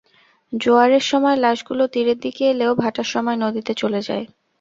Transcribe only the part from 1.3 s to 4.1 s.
লাশগুলো তীরের দিকে এলেও ভাটার সময় নদীতে চলে